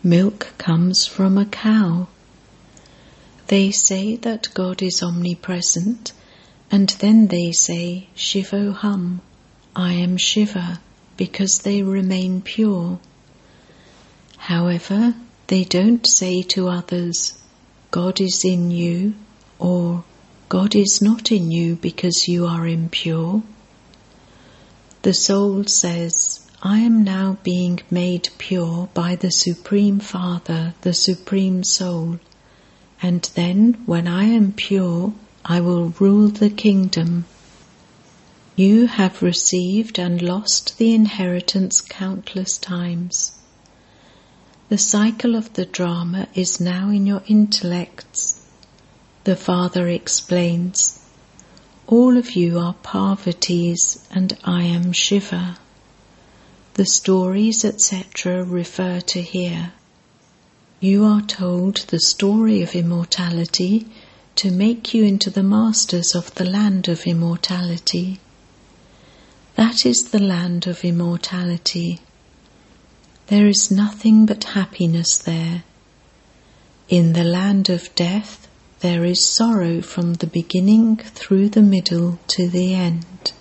Milk 0.02 0.54
comes 0.58 1.06
from 1.06 1.38
a 1.38 1.46
cow. 1.46 2.08
They 3.48 3.72
say 3.72 4.16
that 4.16 4.54
God 4.54 4.82
is 4.82 5.04
omnipresent, 5.04 6.14
and 6.72 6.92
then 7.02 7.28
they 7.28 7.52
say, 7.52 8.08
Shivoham, 8.16 9.20
I 9.76 9.92
am 9.92 10.16
Shiva, 10.16 10.80
because 11.22 11.60
they 11.60 11.84
remain 11.84 12.42
pure. 12.42 12.98
However, 14.38 15.14
they 15.46 15.64
don't 15.64 16.04
say 16.08 16.42
to 16.54 16.68
others, 16.68 17.40
God 17.92 18.20
is 18.20 18.44
in 18.44 18.72
you, 18.72 19.14
or 19.60 20.04
God 20.50 20.74
is 20.74 20.98
not 21.00 21.32
in 21.32 21.52
you 21.52 21.76
because 21.76 22.28
you 22.28 22.48
are 22.48 22.66
impure. 22.66 23.44
The 25.04 25.14
soul 25.14 25.66
says, 25.66 26.40
I 26.64 26.80
am 26.80 27.04
now 27.04 27.38
being 27.44 27.82
made 27.92 28.30
pure 28.40 28.90
by 28.96 29.16
the 29.16 29.30
Supreme 29.32 30.00
Father, 30.00 30.74
the 30.82 30.96
Supreme 30.96 31.64
Soul, 31.64 32.20
and 33.00 33.22
then 33.36 33.84
when 33.86 34.08
I 34.08 34.24
am 34.24 34.54
pure, 34.54 35.14
I 35.46 35.62
will 35.62 35.90
rule 36.00 36.30
the 36.30 36.50
kingdom. 36.50 37.26
You 38.58 38.88
have 38.88 39.22
received 39.22 39.98
and 39.98 40.22
lost 40.22 40.78
the 40.78 40.94
inheritance 40.94 41.80
countless 41.80 42.58
times. 42.58 43.32
The 44.68 44.78
cycle 44.78 45.36
of 45.36 45.54
the 45.54 45.66
drama 45.66 46.28
is 46.36 46.60
now 46.60 46.90
in 46.90 47.06
your 47.06 47.24
intellects. 47.28 48.42
The 49.24 49.38
Father 49.38 49.88
explains, 49.88 51.00
All 51.88 52.18
of 52.18 52.36
you 52.36 52.60
are 52.60 52.76
Parvatis 52.84 54.00
and 54.12 54.38
I 54.44 54.64
am 54.64 54.92
Shiva. 54.92 55.58
The 56.74 56.86
stories, 56.86 57.64
etc., 57.64 58.44
refer 58.44 59.00
to 59.00 59.22
here. 59.22 59.72
You 60.82 61.06
are 61.06 61.22
told 61.22 61.86
the 61.88 62.02
story 62.02 62.62
of 62.62 62.76
immortality 62.76 63.88
to 64.36 64.52
make 64.52 64.94
you 64.94 65.06
into 65.06 65.30
the 65.30 65.44
masters 65.44 66.14
of 66.14 66.36
the 66.36 66.46
land 66.46 66.90
of 66.90 67.08
immortality. 67.08 68.20
That 69.62 69.86
is 69.86 70.06
the 70.06 70.18
land 70.18 70.66
of 70.66 70.84
immortality. 70.84 72.00
There 73.28 73.46
is 73.46 73.70
nothing 73.70 74.26
but 74.26 74.56
happiness 74.56 75.20
there. 75.20 75.64
In 76.90 77.14
the 77.14 77.24
land 77.24 77.70
of 77.70 77.94
death, 77.94 78.48
there 78.80 79.06
is 79.06 79.24
sorrow 79.24 79.84
from 79.84 80.16
the 80.16 80.26
beginning 80.26 80.98
through 80.98 81.50
the 81.50 81.62
middle 81.62 82.18
to 82.30 82.50
the 82.50 82.74
end. 82.74 83.34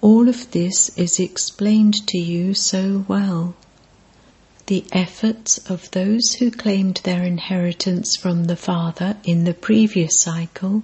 All 0.00 0.26
of 0.26 0.50
this 0.52 0.88
is 0.96 1.20
explained 1.20 2.06
to 2.06 2.16
you 2.16 2.54
so 2.54 3.04
well. 3.06 3.54
The 4.68 4.86
efforts 4.90 5.58
of 5.68 5.90
those 5.90 6.32
who 6.38 6.50
claimed 6.50 7.02
their 7.04 7.24
inheritance 7.24 8.16
from 8.16 8.44
the 8.44 8.56
Father 8.56 9.18
in 9.22 9.44
the 9.44 9.52
previous 9.52 10.18
cycle 10.18 10.82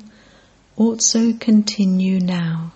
also 0.77 1.33
continue 1.33 2.21
now. 2.21 2.75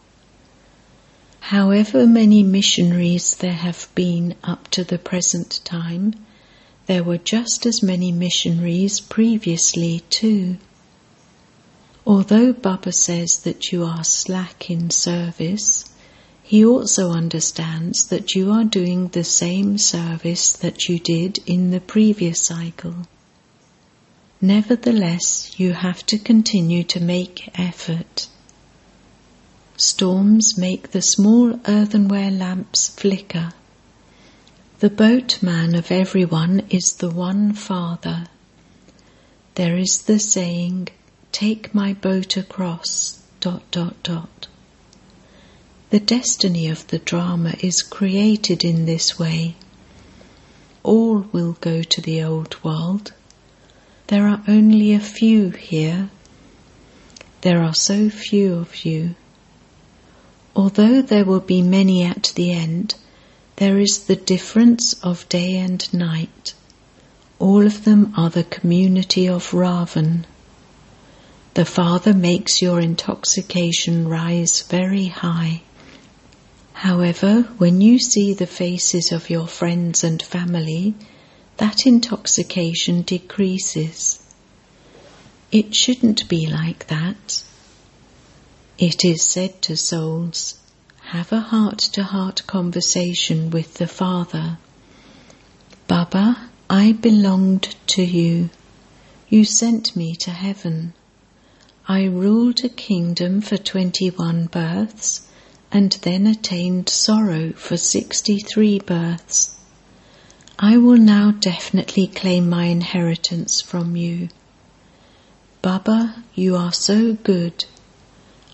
However 1.40 2.06
many 2.06 2.42
missionaries 2.42 3.34
there 3.36 3.52
have 3.52 3.88
been 3.94 4.34
up 4.44 4.68
to 4.70 4.84
the 4.84 4.98
present 4.98 5.60
time, 5.64 6.14
there 6.86 7.02
were 7.02 7.18
just 7.18 7.66
as 7.66 7.82
many 7.82 8.12
missionaries 8.12 9.00
previously 9.00 10.04
too. 10.10 10.58
Although 12.06 12.52
Baba 12.52 12.92
says 12.92 13.40
that 13.44 13.72
you 13.72 13.84
are 13.84 14.04
slack 14.04 14.70
in 14.70 14.90
service, 14.90 15.84
he 16.42 16.64
also 16.64 17.12
understands 17.12 18.06
that 18.06 18.34
you 18.34 18.50
are 18.50 18.64
doing 18.64 19.08
the 19.08 19.24
same 19.24 19.78
service 19.78 20.52
that 20.52 20.88
you 20.88 20.98
did 20.98 21.38
in 21.46 21.70
the 21.70 21.80
previous 21.80 22.40
cycle. 22.42 23.06
Nevertheless, 24.40 25.52
you 25.58 25.72
have 25.72 26.04
to 26.06 26.18
continue 26.18 26.82
to 26.84 27.00
make 27.00 27.50
effort. 27.58 28.26
Storms 29.82 30.58
make 30.58 30.90
the 30.90 31.00
small 31.00 31.58
earthenware 31.66 32.30
lamps 32.30 32.90
flicker. 32.90 33.54
The 34.80 34.90
boatman 34.90 35.74
of 35.74 35.90
everyone 35.90 36.64
is 36.68 36.92
the 36.92 37.08
one 37.08 37.54
Father. 37.54 38.26
There 39.54 39.78
is 39.78 40.02
the 40.02 40.18
saying, 40.18 40.88
Take 41.32 41.74
my 41.74 41.94
boat 41.94 42.36
across. 42.36 43.20
Dot, 43.40 43.62
dot, 43.70 44.02
dot. 44.02 44.48
The 45.88 46.00
destiny 46.00 46.68
of 46.68 46.86
the 46.88 46.98
drama 46.98 47.54
is 47.60 47.82
created 47.82 48.62
in 48.62 48.84
this 48.84 49.18
way. 49.18 49.56
All 50.82 51.20
will 51.32 51.56
go 51.58 51.82
to 51.82 52.02
the 52.02 52.22
old 52.22 52.62
world. 52.62 53.14
There 54.08 54.28
are 54.28 54.42
only 54.46 54.92
a 54.92 55.00
few 55.00 55.48
here. 55.48 56.10
There 57.40 57.62
are 57.62 57.74
so 57.74 58.10
few 58.10 58.56
of 58.56 58.84
you. 58.84 59.14
Although 60.56 61.02
there 61.02 61.24
will 61.24 61.40
be 61.40 61.62
many 61.62 62.02
at 62.02 62.32
the 62.34 62.52
end, 62.52 62.94
there 63.56 63.78
is 63.78 64.00
the 64.00 64.16
difference 64.16 64.94
of 65.02 65.28
day 65.28 65.56
and 65.56 65.92
night. 65.94 66.54
All 67.38 67.66
of 67.66 67.84
them 67.84 68.12
are 68.16 68.30
the 68.30 68.44
community 68.44 69.28
of 69.28 69.52
Ravan. 69.52 70.24
The 71.54 71.64
Father 71.64 72.12
makes 72.14 72.62
your 72.62 72.80
intoxication 72.80 74.08
rise 74.08 74.62
very 74.62 75.06
high. 75.06 75.62
However, 76.72 77.42
when 77.58 77.80
you 77.80 77.98
see 77.98 78.32
the 78.32 78.46
faces 78.46 79.12
of 79.12 79.30
your 79.30 79.46
friends 79.46 80.02
and 80.02 80.22
family, 80.22 80.94
that 81.58 81.86
intoxication 81.86 83.02
decreases. 83.02 84.22
It 85.52 85.74
shouldn't 85.74 86.28
be 86.28 86.46
like 86.46 86.86
that. 86.86 87.42
It 88.80 89.04
is 89.04 89.22
said 89.22 89.60
to 89.64 89.76
souls, 89.76 90.54
have 91.12 91.32
a 91.32 91.40
heart 91.40 91.80
to 91.92 92.02
heart 92.02 92.46
conversation 92.46 93.50
with 93.50 93.74
the 93.74 93.86
Father. 93.86 94.56
Baba, 95.86 96.48
I 96.70 96.92
belonged 96.92 97.76
to 97.88 98.02
you. 98.02 98.48
You 99.28 99.44
sent 99.44 99.94
me 99.94 100.16
to 100.20 100.30
heaven. 100.30 100.94
I 101.88 102.04
ruled 102.04 102.64
a 102.64 102.70
kingdom 102.70 103.42
for 103.42 103.58
21 103.58 104.46
births 104.46 105.28
and 105.70 105.92
then 106.00 106.26
attained 106.26 106.88
sorrow 106.88 107.52
for 107.52 107.76
63 107.76 108.78
births. 108.78 109.58
I 110.58 110.78
will 110.78 110.96
now 110.96 111.32
definitely 111.32 112.06
claim 112.06 112.48
my 112.48 112.64
inheritance 112.64 113.60
from 113.60 113.94
you. 113.94 114.30
Baba, 115.60 116.24
you 116.34 116.56
are 116.56 116.72
so 116.72 117.12
good 117.12 117.66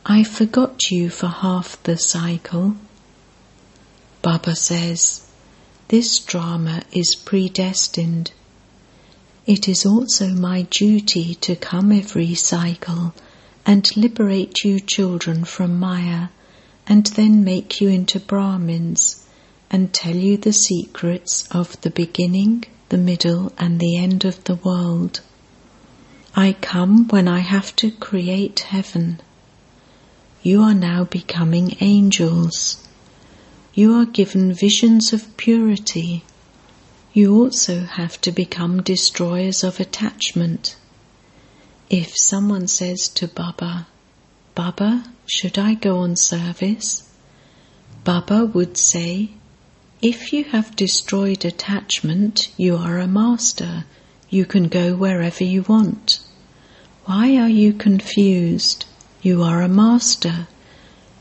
I 0.08 0.22
forgot 0.22 0.88
you 0.92 1.10
for 1.10 1.26
half 1.26 1.82
the 1.82 1.98
cycle. 1.98 2.76
Baba 4.22 4.54
says, 4.54 5.26
this 5.88 6.20
drama 6.20 6.82
is 6.92 7.16
predestined. 7.16 8.30
It 9.46 9.68
is 9.68 9.84
also 9.84 10.28
my 10.28 10.62
duty 10.62 11.34
to 11.34 11.56
come 11.56 11.90
every 11.90 12.36
cycle 12.36 13.14
and 13.66 13.96
liberate 13.96 14.62
you 14.62 14.78
children 14.78 15.44
from 15.44 15.76
Maya 15.80 16.28
and 16.86 17.06
then 17.06 17.42
make 17.42 17.80
you 17.80 17.88
into 17.88 18.20
Brahmins 18.20 19.26
and 19.72 19.92
tell 19.92 20.14
you 20.14 20.36
the 20.36 20.52
secrets 20.52 21.48
of 21.50 21.80
the 21.80 21.90
beginning, 21.90 22.64
the 22.90 22.96
middle, 22.96 23.52
and 23.58 23.80
the 23.80 23.96
end 23.96 24.24
of 24.24 24.44
the 24.44 24.54
world. 24.54 25.20
I 26.36 26.52
come 26.52 27.08
when 27.08 27.26
I 27.26 27.40
have 27.40 27.74
to 27.76 27.90
create 27.90 28.60
heaven 28.60 29.20
you 30.46 30.62
are 30.62 30.74
now 30.74 31.02
becoming 31.02 31.76
angels. 31.80 32.80
You 33.74 33.94
are 33.94 34.06
given 34.06 34.54
visions 34.54 35.12
of 35.12 35.36
purity. 35.36 36.22
You 37.12 37.34
also 37.36 37.80
have 37.80 38.20
to 38.20 38.30
become 38.30 38.80
destroyers 38.80 39.64
of 39.64 39.80
attachment. 39.80 40.76
If 41.90 42.14
someone 42.16 42.68
says 42.68 43.08
to 43.16 43.26
Baba, 43.26 43.88
Baba, 44.54 45.06
should 45.26 45.58
I 45.58 45.74
go 45.74 45.98
on 45.98 46.14
service? 46.14 47.10
Baba 48.04 48.46
would 48.46 48.76
say, 48.76 49.30
If 50.00 50.32
you 50.32 50.44
have 50.44 50.76
destroyed 50.76 51.44
attachment, 51.44 52.52
you 52.56 52.76
are 52.76 53.00
a 53.00 53.08
master. 53.08 53.84
You 54.30 54.44
can 54.44 54.68
go 54.68 54.94
wherever 54.94 55.42
you 55.42 55.62
want. 55.62 56.20
Why 57.04 57.36
are 57.36 57.48
you 57.48 57.72
confused? 57.72 58.84
You 59.26 59.42
are 59.42 59.60
a 59.60 59.68
master. 59.68 60.46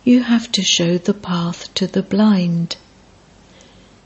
You 0.04 0.22
have 0.22 0.52
to 0.52 0.62
show 0.62 1.00
the 1.00 1.16
path 1.16 1.74
to 1.74 1.88
the 1.88 2.04
blind. 2.04 2.78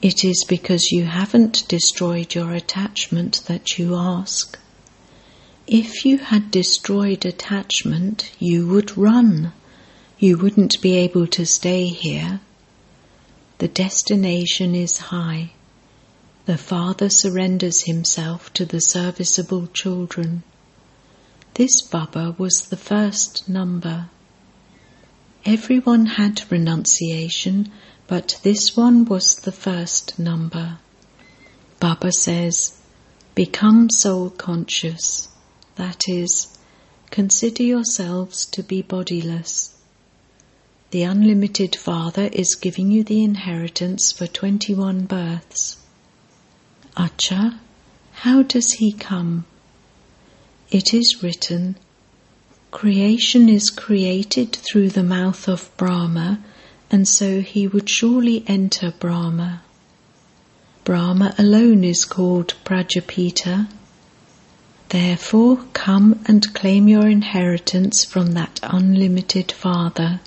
It 0.02 0.24
is 0.24 0.46
because 0.48 0.94
you 0.94 1.04
haven't 1.04 1.68
destroyed 1.68 2.34
your 2.34 2.54
attachment 2.54 3.42
that 3.48 3.78
you 3.78 3.98
ask. 3.98 4.58
If 5.68 6.06
you 6.06 6.18
had 6.18 6.50
destroyed 6.50 7.26
attachment, 7.26 8.32
you 8.40 8.68
would 8.68 8.98
run. 8.98 9.52
You 10.18 10.38
wouldn't 10.38 10.82
be 10.82 10.96
able 10.96 11.28
to 11.28 11.46
stay 11.46 11.88
here. 11.88 12.40
The 13.58 13.68
destination 13.68 14.76
is 14.76 15.10
high. 15.12 15.52
The 16.46 16.58
father 16.58 17.10
surrenders 17.10 17.82
himself 17.82 18.54
to 18.54 18.64
the 18.64 18.80
serviceable 18.80 19.68
children. 19.74 20.44
This 21.60 21.82
Baba 21.82 22.36
was 22.38 22.68
the 22.68 22.78
first 22.78 23.50
number. 23.50 24.08
Everyone 25.44 26.06
had 26.06 26.50
renunciation, 26.50 27.70
but 28.08 28.40
this 28.44 28.78
one 28.78 29.04
was 29.04 29.36
the 29.36 29.52
first 29.52 30.18
number. 30.18 30.78
Baba 31.82 32.14
says, 32.14 32.78
Become 33.36 33.90
soul 33.90 34.30
conscious, 34.30 35.28
that 35.76 36.08
is, 36.08 36.58
consider 37.12 37.64
yourselves 37.64 38.46
to 38.46 38.64
be 38.64 38.82
bodiless. 38.82 39.76
The 40.92 41.04
unlimited 41.04 41.76
Father 41.76 42.30
is 42.32 42.56
giving 42.56 42.90
you 42.90 43.04
the 43.04 43.22
inheritance 43.22 44.14
for 44.14 44.28
21 44.28 45.08
births. 45.08 45.76
Acha, 46.96 47.60
how 48.14 48.44
does 48.44 48.72
he 48.72 48.94
come? 48.94 49.44
It 50.72 50.94
is 50.94 51.24
written, 51.24 51.78
Creation 52.70 53.50
is 53.50 53.72
created 53.72 54.54
through 54.54 54.90
the 54.90 55.04
mouth 55.04 55.48
of 55.48 55.76
Brahma, 55.78 56.44
and 56.92 57.08
so 57.08 57.42
he 57.42 57.68
would 57.68 57.90
surely 57.90 58.44
enter 58.46 58.92
Brahma. 58.92 59.64
Brahma 60.84 61.34
alone 61.40 61.84
is 61.84 62.06
called 62.06 62.54
Prajapita. 62.66 63.68
Therefore, 64.90 65.66
come 65.74 66.20
and 66.28 66.54
claim 66.54 66.88
your 66.88 67.08
inheritance 67.08 68.06
from 68.06 68.34
that 68.34 68.60
unlimited 68.62 69.52
Father. 69.52 70.20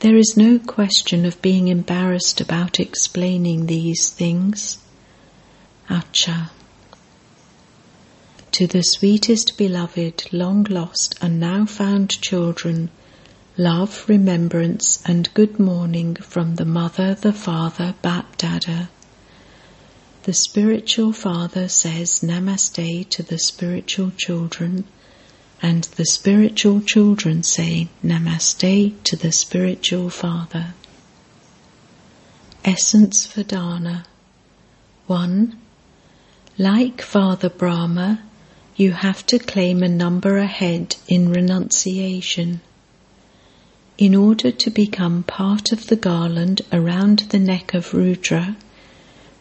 There 0.00 0.16
is 0.16 0.36
no 0.36 0.60
question 0.60 1.24
of 1.24 1.42
being 1.42 1.66
embarrassed 1.66 2.40
about 2.40 2.78
explaining 2.78 3.66
these 3.66 4.10
things. 4.10 4.78
Acha. 5.88 6.50
To 8.58 8.68
the 8.68 8.84
sweetest 8.84 9.58
beloved, 9.58 10.32
long 10.32 10.62
lost 10.70 11.16
and 11.20 11.40
now 11.40 11.66
found 11.66 12.20
children, 12.20 12.88
love, 13.56 14.04
remembrance, 14.06 15.02
and 15.04 15.28
good 15.34 15.58
morning 15.58 16.14
from 16.14 16.54
the 16.54 16.64
Mother, 16.64 17.16
the 17.16 17.32
Father, 17.32 17.96
Bap 18.00 18.36
Dada. 18.36 18.90
The 20.22 20.32
spiritual 20.32 21.12
father 21.12 21.66
says 21.66 22.20
Namaste 22.20 23.08
to 23.08 23.24
the 23.24 23.40
spiritual 23.40 24.12
children, 24.16 24.84
and 25.60 25.82
the 25.96 26.06
spiritual 26.06 26.80
children 26.80 27.42
say 27.42 27.88
Namaste 28.04 29.02
to 29.02 29.16
the 29.16 29.32
spiritual 29.32 30.10
father. 30.10 30.74
Essence 32.64 33.26
for 33.26 33.42
Dharna 33.42 34.04
1. 35.08 35.58
Like 36.56 37.02
Father 37.02 37.48
Brahma, 37.48 38.22
you 38.76 38.92
have 38.92 39.24
to 39.26 39.38
claim 39.38 39.82
a 39.82 39.88
number 39.88 40.38
ahead 40.38 40.96
in 41.06 41.30
renunciation. 41.30 42.60
In 43.96 44.14
order 44.14 44.50
to 44.50 44.70
become 44.70 45.22
part 45.22 45.70
of 45.70 45.86
the 45.86 45.96
garland 45.96 46.62
around 46.72 47.20
the 47.30 47.38
neck 47.38 47.74
of 47.74 47.94
Rudra, 47.94 48.56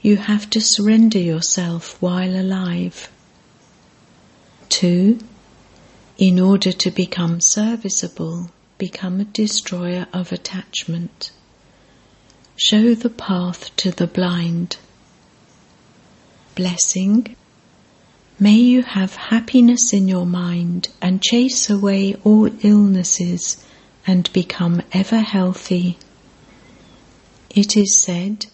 you 0.01 0.17
have 0.17 0.49
to 0.51 0.61
surrender 0.61 1.17
yourself 1.17 1.99
while 1.99 2.35
alive. 2.35 3.09
2. 4.69 5.17
In 6.17 6.39
order 6.39 6.71
to 6.71 6.91
become 6.91 7.41
serviceable, 7.41 8.51
become 8.77 9.19
a 9.19 9.25
destroyer 9.25 10.05
of 10.13 10.31
attachment. 10.31 11.31
Show 12.55 12.93
the 12.93 13.09
path 13.09 13.75
to 13.77 13.89
the 13.89 14.05
blind. 14.05 14.77
Blessing. 16.53 17.35
May 18.43 18.57
you 18.57 18.81
have 18.81 19.15
happiness 19.15 19.93
in 19.93 20.09
your 20.09 20.25
mind 20.25 20.89
and 21.01 21.21
chase 21.23 21.69
away 21.69 22.13
all 22.25 22.49
illnesses 22.61 23.55
and 24.05 24.29
become 24.33 24.81
ever 24.91 25.21
healthy. 25.21 25.97
It 27.49 27.77
is 27.77 27.97
said, 28.01 28.47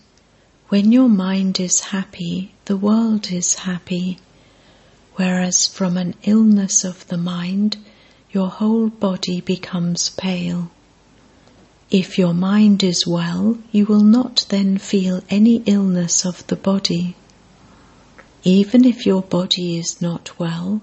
when 0.68 0.92
your 0.92 1.10
mind 1.10 1.60
is 1.60 1.90
happy, 1.90 2.54
the 2.66 2.78
world 2.78 3.32
is 3.32 3.56
happy, 3.66 4.20
whereas 5.16 5.66
from 5.66 5.98
an 5.98 6.14
illness 6.22 6.84
of 6.84 7.08
the 7.08 7.18
mind, 7.18 7.78
your 8.32 8.50
whole 8.50 8.90
body 8.90 9.42
becomes 9.42 10.10
pale. 10.10 10.70
If 11.90 12.20
your 12.20 12.36
mind 12.36 12.84
is 12.84 13.08
well, 13.08 13.58
you 13.72 13.88
will 13.88 14.04
not 14.04 14.46
then 14.50 14.78
feel 14.78 15.24
any 15.32 15.64
illness 15.66 16.28
of 16.28 16.46
the 16.46 16.58
body. 16.58 17.16
Even 18.44 18.86
if 18.86 19.06
your 19.06 19.22
body 19.22 19.78
is 19.78 20.02
not 20.02 20.40
well, 20.40 20.82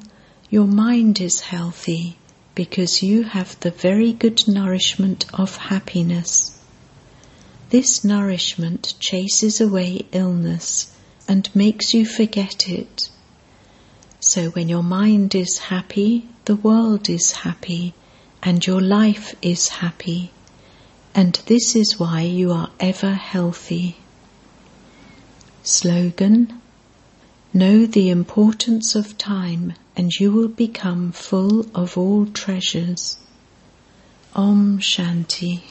your 0.51 0.67
mind 0.67 1.21
is 1.21 1.41
healthy 1.41 2.19
because 2.55 3.03
you 3.03 3.23
have 3.23 3.59
the 3.61 3.71
very 3.71 4.13
good 4.13 4.47
nourishment 4.47 5.25
of 5.33 5.57
happiness. 5.57 6.59
This 7.71 8.05
nourishment 8.05 8.95
chases 9.01 9.59
away 9.61 10.07
illness 10.13 10.93
and 11.27 11.49
makes 11.55 11.95
you 11.95 12.05
forget 12.05 12.69
it. 12.69 13.09
So 14.21 14.51
when 14.51 14.69
your 14.69 14.83
mind 14.83 15.35
is 15.35 15.59
happy, 15.59 16.29
the 16.45 16.57
world 16.57 17.09
is 17.09 17.33
happy 17.33 17.95
and 18.43 18.67
your 18.67 18.83
life 18.83 19.35
is 19.41 19.69
happy. 19.69 20.31
And 21.15 21.41
this 21.47 21.75
is 21.75 21.99
why 21.99 22.21
you 22.21 22.53
are 22.53 22.71
ever 22.79 23.15
healthy. 23.15 23.97
Slogan 25.63 26.61
Know 27.57 27.87
the 27.87 28.11
importance 28.11 28.95
of 28.95 29.17
time, 29.17 29.73
and 29.97 30.13
you 30.13 30.31
will 30.31 30.49
become 30.49 31.11
full 31.11 31.65
of 31.75 31.97
all 31.97 32.27
treasures. 32.27 33.17
Om 34.35 34.79
Shanti. 34.79 35.63